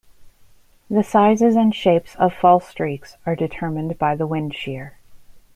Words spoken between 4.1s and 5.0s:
the wind shear.